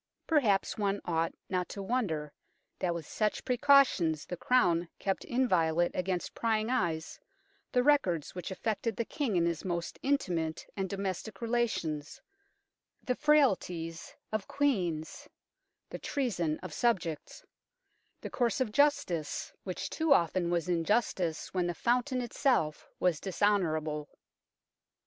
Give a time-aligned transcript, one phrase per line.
[0.25, 2.33] Perhaps one ought not to wonder
[2.79, 7.19] that with such precautions the Crown kept inviolate against prying eyes
[7.71, 12.19] the records which affected the King in his most intimate and domestic relations,
[13.03, 15.27] the frailties of Queens,
[15.91, 17.45] the treason of subjects,
[18.21, 21.73] the course of justice which too often 153 154 UNKNOWN LONDON was injustice when the
[21.75, 24.09] fountain itself was dis honourable.